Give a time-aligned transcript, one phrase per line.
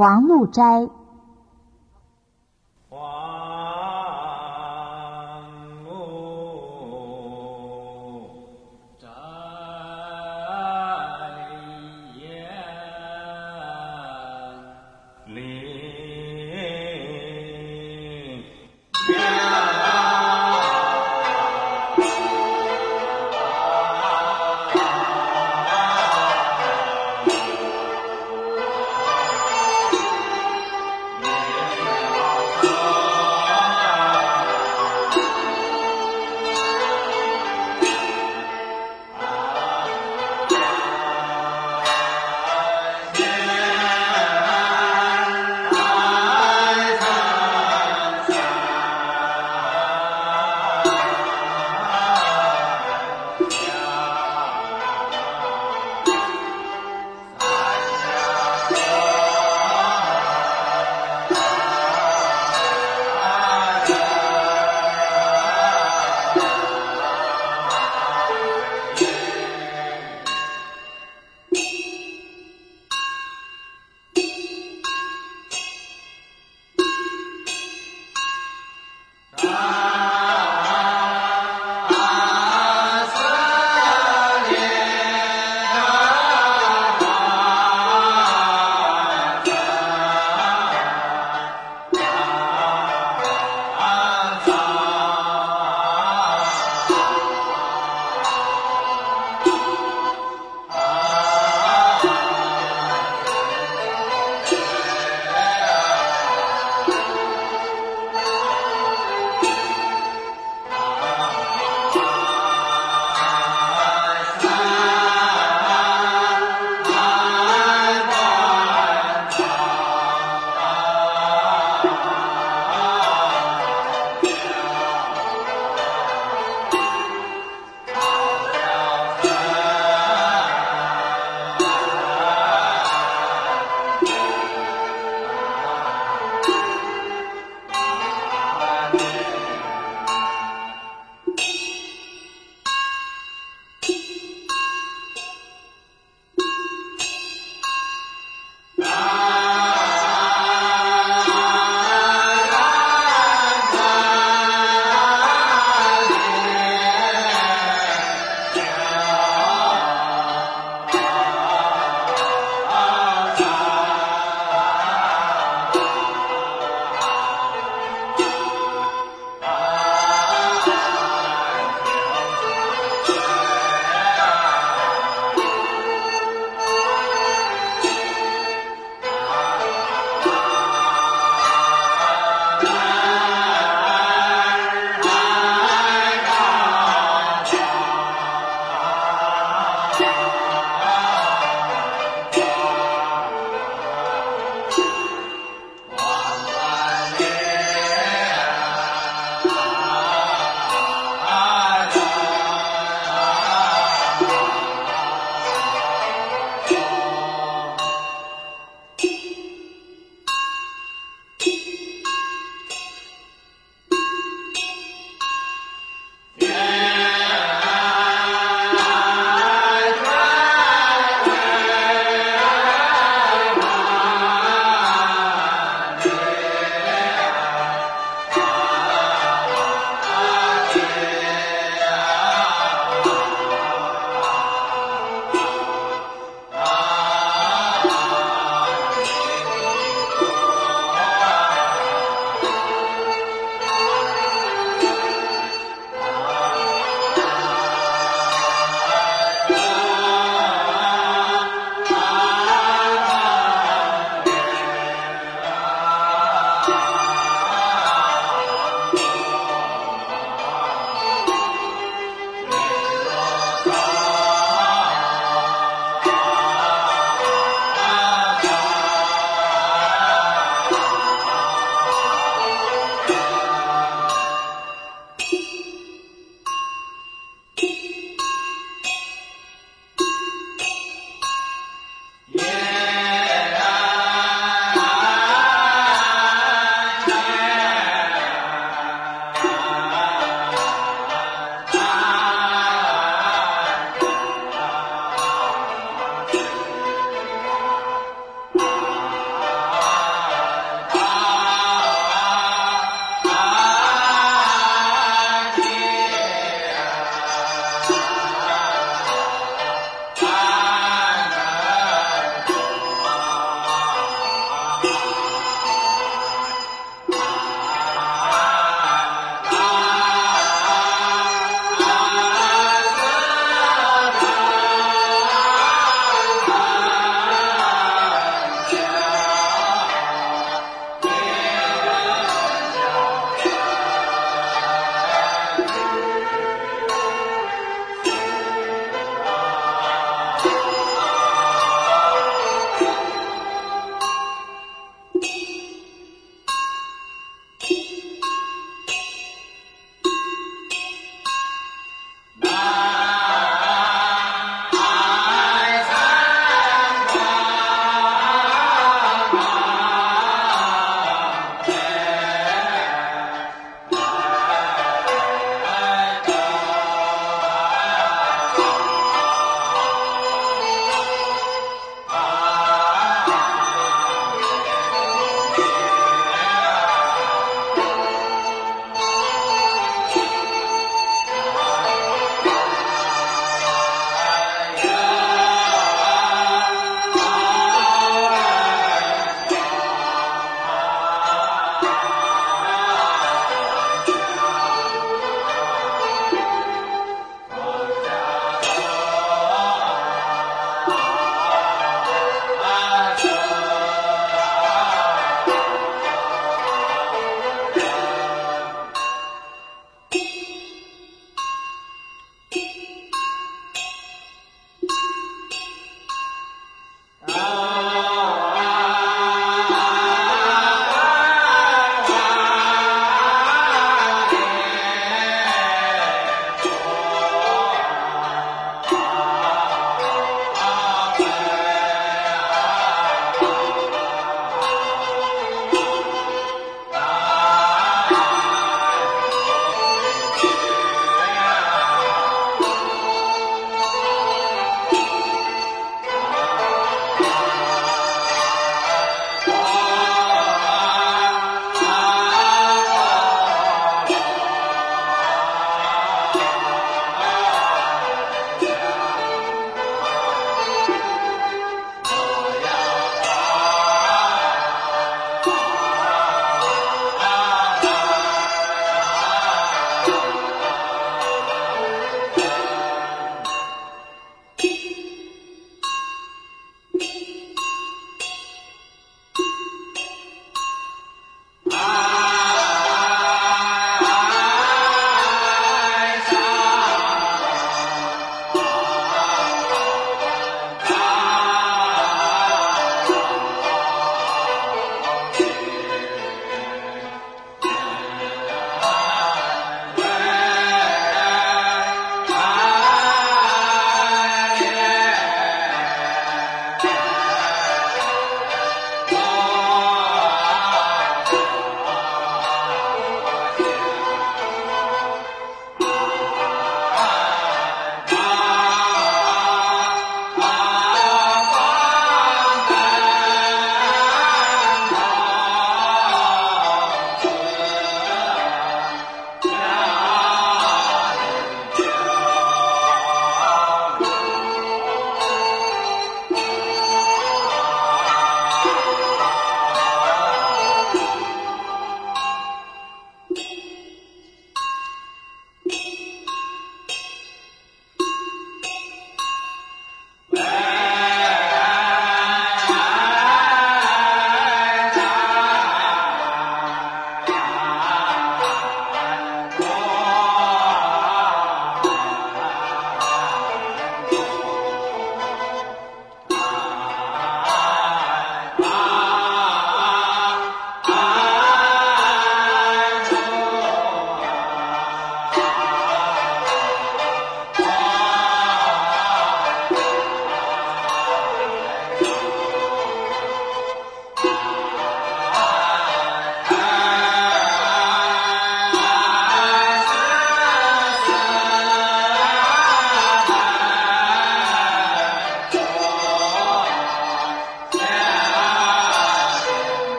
[0.00, 0.88] 王禄斋。